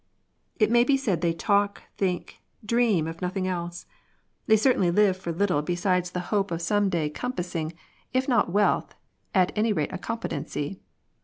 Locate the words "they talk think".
1.21-2.41